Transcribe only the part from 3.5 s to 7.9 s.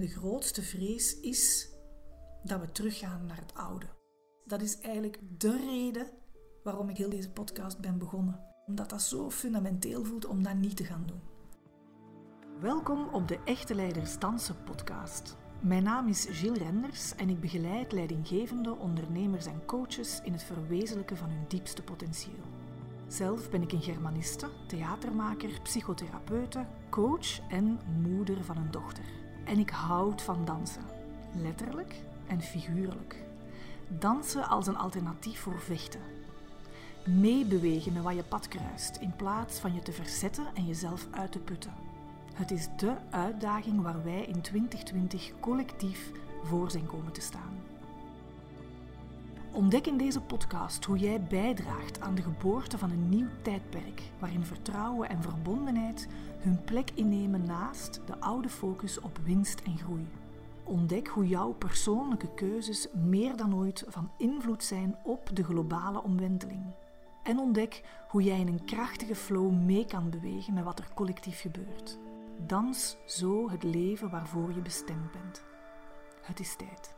oude. Dat is eigenlijk de reden waarom ik heel deze podcast